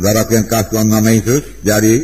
[0.00, 1.94] saudara yang kasih Tuhan nama Yesus, jadi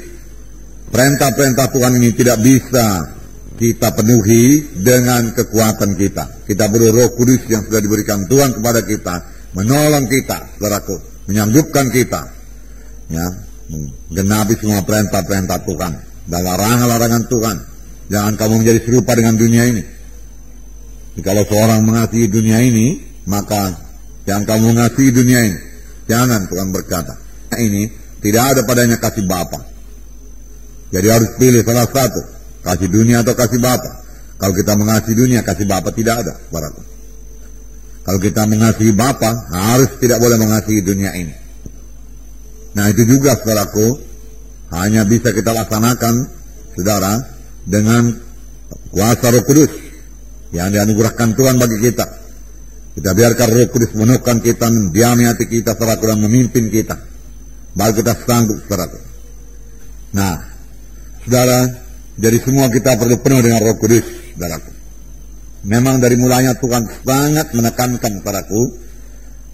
[0.93, 3.17] perintah-perintah Tuhan ini tidak bisa
[3.57, 6.45] kita penuhi dengan kekuatan kita.
[6.45, 9.15] Kita perlu roh kudus yang sudah diberikan Tuhan kepada kita,
[9.57, 11.01] menolong kita, saudaraku,
[11.33, 12.21] menyanggupkan kita,
[13.09, 13.27] ya,
[14.13, 15.93] menggenapi semua perintah-perintah Tuhan
[16.29, 17.57] dan larangan-larangan Tuhan.
[18.13, 19.83] Jangan kamu menjadi serupa dengan dunia ini.
[21.25, 23.73] Kalau seorang mengasihi dunia ini, maka
[24.29, 25.59] yang kamu mengasihi dunia ini.
[26.07, 27.26] Jangan Tuhan berkata.
[27.57, 27.83] Ini
[28.21, 29.61] tidak ada padanya kasih Bapa.
[30.95, 32.23] Jadi harus pilih salah satu.
[32.63, 33.91] Kasih dunia atau kasih Bapa.
[34.37, 36.35] Kalau kita mengasihi dunia, kasih Bapa tidak ada.
[36.53, 36.83] Baraku.
[38.07, 41.35] Kalau kita mengasihi Bapa, harus tidak boleh mengasihi dunia ini.
[42.77, 43.99] Nah itu juga saudaraku,
[44.77, 46.15] hanya bisa kita laksanakan,
[46.77, 47.19] saudara,
[47.65, 48.13] dengan
[48.93, 49.73] kuasa roh kudus
[50.53, 52.07] yang dianugerahkan Tuhan bagi kita.
[52.95, 57.16] Kita biarkan roh kudus menekan kita, mendiami hati kita, saudaraku, dan memimpin kita.
[57.77, 58.99] Baru kita sanggup, saudaraku.
[60.17, 60.41] Nah,
[61.29, 61.61] saudara,
[62.17, 64.73] jadi semua kita perlu penuh dengan roh kudus, saudaraku.
[65.67, 68.63] Memang dari mulanya Tuhan sangat menekankan saudaraku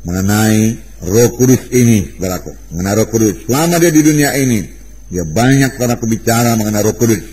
[0.06, 2.54] mengenai roh kudus ini, saudaraku.
[2.70, 3.34] Mengenai roh kudus.
[3.50, 4.70] Selama dia di dunia ini,
[5.10, 7.26] dia banyak saudaraku bicara mengenai roh kudus.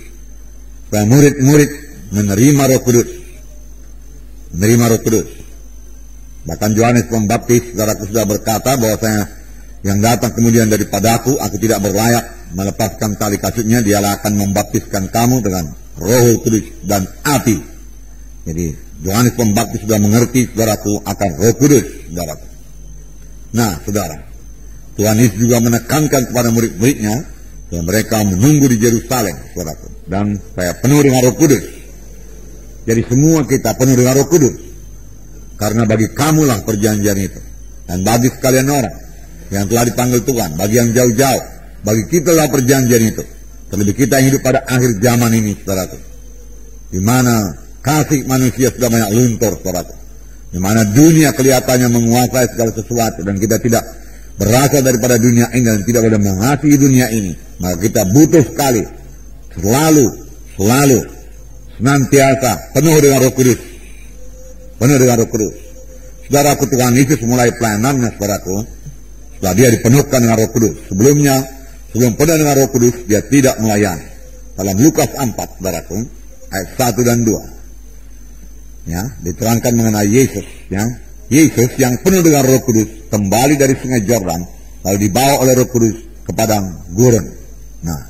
[0.89, 1.69] Supaya murid-murid
[2.09, 3.19] menerima roh kudus
[4.53, 5.27] menerima roh kudus.
[6.47, 9.21] Bahkan Yohanes Pembaptis, saudaraku sudah berkata bahwa saya
[9.79, 15.71] yang datang kemudian daripadaku, aku tidak berlayak melepaskan tali kasutnya, dialah akan membaptiskan kamu dengan
[15.95, 17.55] roh kudus dan api.
[18.43, 18.65] Jadi
[19.05, 22.47] Yohanes Pembaptis sudah mengerti saudaraku akan roh kudus, saudaraku.
[23.55, 24.17] Nah, saudara,
[24.99, 27.15] Tuhan Yesus juga menekankan kepada murid-muridnya
[27.71, 29.87] yang mereka menunggu di Yerusalem, saudaraku.
[30.09, 31.63] Dan saya penuh dengan roh kudus.
[32.83, 34.55] Jadi semua kita penuh dengan roh kudus.
[35.55, 37.39] Karena bagi kamulah perjanjian itu.
[37.87, 39.08] Dan bagi sekalian orang
[39.49, 40.57] yang telah dipanggil Tuhan.
[40.57, 41.43] Bagi yang jauh-jauh.
[41.85, 43.23] Bagi kita lah perjanjian itu.
[43.69, 45.97] Terlebih kita yang hidup pada akhir zaman ini, saudaraku.
[46.89, 47.53] Di mana
[47.85, 49.93] kasih manusia sudah banyak luntur, saudaraku.
[50.49, 53.21] Di mana dunia kelihatannya menguasai segala sesuatu.
[53.21, 53.85] Dan kita tidak
[54.41, 57.33] berasal daripada dunia ini dan tidak boleh mengasihi dunia ini.
[57.61, 58.83] Maka kita butuh sekali.
[59.53, 60.05] Selalu,
[60.57, 60.99] selalu
[61.77, 63.59] senantiasa penuh dengan roh kudus.
[64.79, 65.53] Penuh dengan roh kudus.
[66.29, 68.55] Saudaraku Tuhan Yesus mulai pelayanannya saudaraku.
[69.39, 70.75] Setelah dia dipenuhkan dengan roh kudus.
[70.91, 71.35] Sebelumnya,
[71.95, 74.03] sebelum penuh dengan roh kudus, dia tidak melayani.
[74.59, 75.97] Dalam Lukas 4, saudaraku,
[76.51, 78.91] ayat 1 dan 2.
[78.91, 80.43] Ya, diterangkan mengenai Yesus.
[80.67, 80.83] Ya,
[81.31, 84.43] Yesus yang penuh dengan roh kudus, kembali dari sungai Jordan,
[84.83, 85.95] lalu dibawa oleh roh kudus
[86.27, 87.23] ke padang gurun.
[87.79, 88.03] Nah,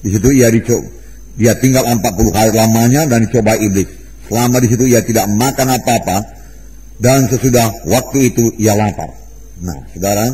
[0.00, 1.00] di situ ia dicoba
[1.40, 3.88] dia tinggal 40 hari lamanya dan coba iblis.
[4.28, 6.16] Selama di situ ia tidak makan apa-apa
[7.00, 9.08] dan sesudah waktu itu ia lapar.
[9.64, 10.28] Nah, saudara,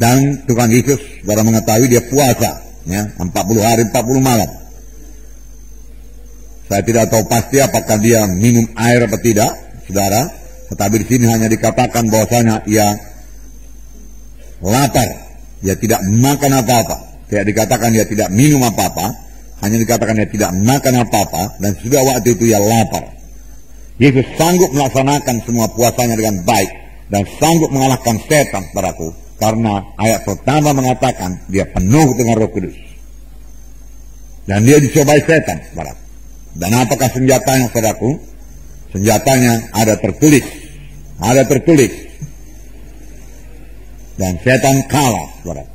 [0.00, 4.48] dan Tuhan Yesus saudara mengetahui dia puasa, ya, 40 hari 40 malam.
[6.64, 9.52] Saya tidak tahu pasti apakah dia minum air atau tidak,
[9.84, 10.24] saudara.
[10.72, 12.88] Tetapi di sini hanya dikatakan bahwasanya ia
[14.64, 15.10] lapar,
[15.60, 16.96] dia tidak makan apa-apa.
[17.28, 19.06] Tidak dikatakan dia tidak minum apa-apa,
[19.60, 23.04] hanya dikatakan dia tidak makan apa-apa dan sudah waktu itu ia lapar.
[24.00, 26.70] Yesus sanggup melaksanakan semua puasanya dengan baik
[27.12, 29.12] dan sanggup mengalahkan setan, saudaraku.
[29.40, 32.76] Karena ayat pertama mengatakan dia penuh dengan roh kudus.
[34.44, 36.02] Dan dia dicobai setan, saudaraku.
[36.58, 38.10] Dan apakah senjatanya, saudaraku?
[38.92, 40.44] Senjatanya ada tertulis.
[41.22, 41.92] Ada tertulis.
[44.20, 45.74] Dan setan kalah, saudaraku.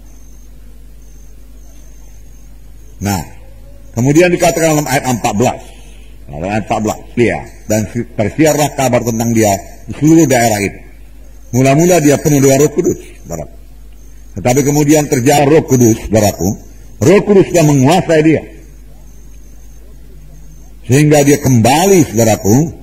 [3.01, 3.35] Nah,
[3.95, 5.55] Kemudian dikatakan dalam ayat 14.
[6.27, 7.15] Dalam ayat 14.
[7.15, 7.39] Dia.
[7.65, 7.81] Dan
[8.19, 9.55] tersiarlah kabar tentang dia
[9.87, 10.79] di seluruh daerah itu.
[11.55, 12.99] Mula-mula dia penuh dengan roh kudus.
[14.35, 16.11] Tetapi kemudian terjadi roh kudus.
[16.11, 16.51] Baraku.
[16.99, 18.41] Roh kudus sudah menguasai dia.
[20.85, 22.75] Sehingga dia kembali, saudaraku,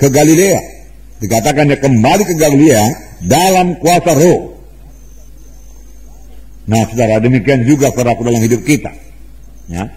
[0.00, 0.60] ke Galilea.
[1.20, 2.84] Dikatakan dia kembali ke Galilea
[3.20, 4.56] dalam kuasa roh.
[6.64, 8.88] Nah, saudara, demikian juga saudaraku dalam hidup kita.
[9.68, 9.92] Ya.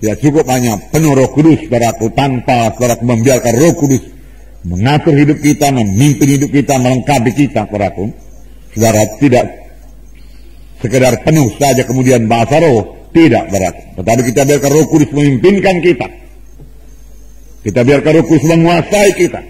[0.00, 4.15] Tidak cukup hanya penuh roh kudus, saudaraku, tanpa saudaraku membiarkan roh kudus
[4.66, 8.10] mengatur hidup kita, memimpin hidup kita, melengkapi kita, saudaraku.
[8.74, 9.46] Saudara tidak
[10.82, 13.82] sekedar penuh saja kemudian bahasa roh, tidak, saudaraku.
[14.02, 16.06] Tetapi kita biarkan roh kudus memimpinkan kita.
[17.62, 19.40] Kita biarkan roh kudus menguasai kita.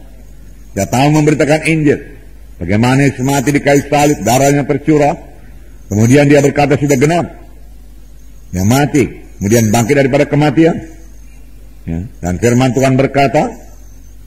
[0.75, 2.19] Kita tahu memberitakan Injil.
[2.59, 5.15] Bagaimana Yesus mati di kayu salib, darahnya tercurah.
[5.87, 7.31] Kemudian dia berkata sudah genap.
[8.51, 9.07] Dia mati.
[9.39, 10.75] Kemudian bangkit daripada kematian.
[11.87, 12.03] Ya.
[12.19, 13.55] Dan firman Tuhan berkata,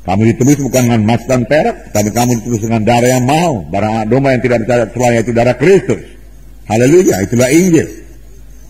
[0.08, 3.68] kamu ditebus bukan dengan emas dan perak, tapi kamu ditebus dengan darah yang mau.
[3.68, 6.00] Darah domba yang tidak bisa selain itu darah Kristus.
[6.64, 7.84] Haleluya, itulah Injil.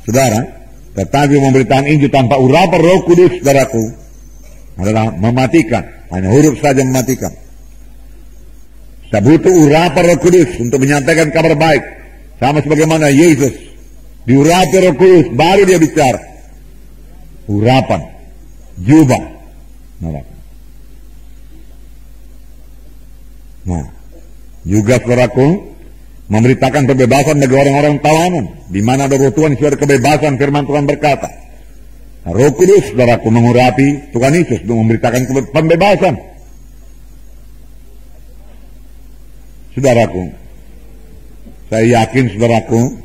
[0.02, 0.42] Saudara,
[0.98, 3.86] tetapi memberitakan Injil tanpa urapan roh kudus, saudaraku,
[4.82, 5.86] adalah mematikan.
[6.10, 7.30] Hanya huruf saja mematikan.
[9.08, 11.81] Kita butuh urapan roh kudus untuk menyampaikan kabar baik.
[12.37, 13.56] Sama sebagaimana Yesus
[14.28, 16.20] diurapi roh kudus, baru dia bicara.
[17.49, 18.05] Urapan,
[18.84, 19.25] jubah.
[23.64, 23.84] Nah,
[24.69, 25.72] juga saudaraku,
[26.28, 28.44] memberitakan kebebasan bagi orang-orang tawanan.
[28.69, 31.32] Di mana ada roh Tuhan sudah ada kebebasan firman Tuhan berkata.
[32.28, 36.27] Nah, roh Kudus, saudaraku, mengurapi Tuhan Yesus untuk memberitakan pembebasan.
[39.78, 40.34] Saudaraku,
[41.70, 42.98] saya yakin saudaraku,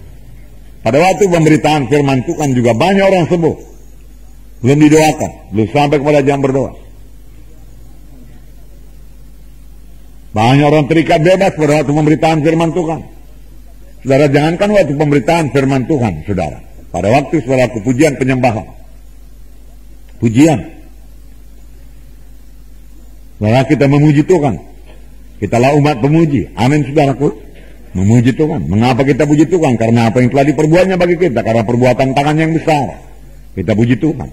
[0.81, 3.55] pada waktu pemberitaan firman Tuhan juga banyak orang sembuh.
[4.65, 6.73] Belum didoakan, belum sampai kepada jam berdoa.
[10.33, 13.01] Banyak orang terikat bebas pada waktu pemberitaan firman Tuhan.
[14.01, 16.57] Saudara jangankan waktu pemberitaan firman Tuhan, saudara.
[16.89, 18.65] Pada waktu saudara pujian penyembahan.
[20.17, 20.57] Pujian.
[23.37, 24.72] Saudara kita memuji Tuhan.
[25.43, 26.47] Kitalah umat pemuji.
[26.55, 27.35] Amin saudaraku.
[27.91, 28.63] Memuji Tuhan.
[28.71, 29.75] Mengapa kita puji Tuhan?
[29.75, 31.43] Karena apa yang telah diperbuatnya bagi kita.
[31.43, 33.03] Karena perbuatan tangan yang besar.
[33.51, 34.31] Kita puji Tuhan.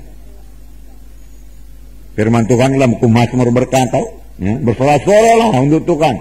[2.15, 3.99] Firman Tuhan dalam Mazmur berkata,
[4.41, 6.17] Ya, bersorak-soraklah untuk Tuhan.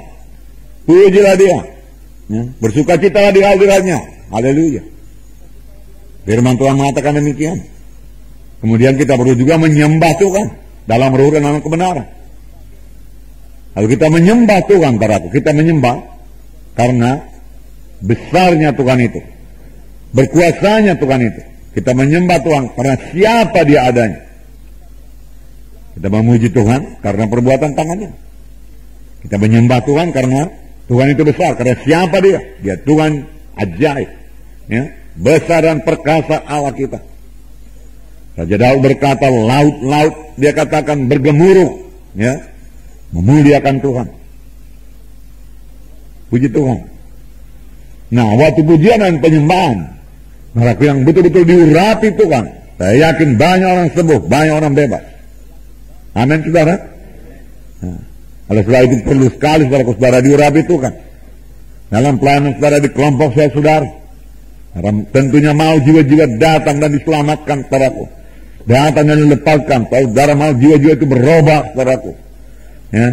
[0.84, 1.58] Pujilah dia.
[2.28, 4.00] Ya, bersuka citalah di hadirannya.
[4.34, 4.84] Haleluya.
[6.28, 7.62] Firman Tuhan mengatakan demikian.
[8.60, 10.52] Kemudian kita perlu juga menyembah Tuhan
[10.84, 12.19] dalam roh dan dalam kebenaran.
[13.74, 15.98] Kalau kita menyembah Tuhan, para kita menyembah
[16.74, 17.22] karena
[18.02, 19.20] besarnya Tuhan itu.
[20.10, 21.42] Berkuasanya Tuhan itu.
[21.78, 24.20] Kita menyembah Tuhan karena siapa dia adanya.
[25.94, 28.12] Kita memuji Tuhan karena perbuatan tangannya.
[29.22, 30.48] Kita menyembah Tuhan karena
[30.90, 31.54] Tuhan itu besar.
[31.60, 32.40] Karena siapa dia?
[32.64, 33.28] Dia Tuhan
[33.60, 34.10] ajaib.
[34.70, 34.84] Ya,
[35.18, 37.02] besar dan perkasa Allah kita.
[38.40, 41.92] Raja Daud berkata, laut-laut dia katakan bergemuruh.
[42.16, 42.40] Ya,
[43.16, 44.08] memuliakan Tuhan.
[46.30, 46.80] Puji Tuhan.
[48.10, 49.78] Nah, waktu pujian dan penyembahan,
[50.58, 52.46] mereka yang betul-betul diurapi Tuhan,
[52.78, 55.04] saya yakin banyak orang sembuh, banyak orang bebas.
[56.18, 56.76] Amin saudara.
[57.86, 58.02] Nah,
[58.50, 60.94] oleh sebab itu perlu sekali saudara-saudara diurapi itu kan.
[61.90, 63.90] Dalam pelayanan saudara di kelompok saya saudara.
[65.10, 68.06] Tentunya mau jiwa-jiwa datang dan diselamatkan saudaraku.
[68.70, 69.80] Datang dan dilepaskan.
[69.90, 72.14] Saudara mau jiwa-jiwa itu berubah saudaraku.
[72.90, 73.08] Ya.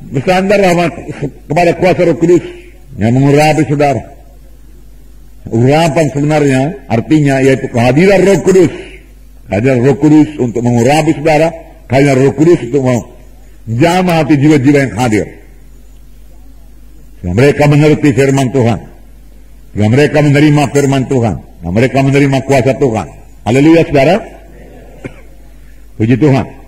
[0.00, 0.90] Bersandarlah
[1.46, 2.42] kepada kuasa roh kudus
[2.96, 4.02] yang mengurapi saudara.
[5.50, 8.72] Urapan sebenarnya artinya yaitu kehadiran roh kudus.
[9.46, 11.52] Kehadiran roh kudus untuk mengurapi saudara
[11.92, 13.00] hanya roh kudus untuk mau
[13.68, 15.26] jamah hati jiwa-jiwa yang hadir.
[17.20, 18.80] Yang mereka mengerti firman Tuhan.
[19.76, 21.36] Yang mereka menerima firman Tuhan.
[21.60, 23.06] Yang mereka menerima kuasa Tuhan.
[23.44, 24.16] Haleluya saudara.
[26.00, 26.59] Puji Tuhan.